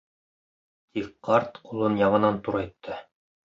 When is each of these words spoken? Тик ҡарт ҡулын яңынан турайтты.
Тик 0.99 1.11
ҡарт 1.29 1.61
ҡулын 1.69 2.01
яңынан 2.01 2.43
турайтты. 2.51 3.01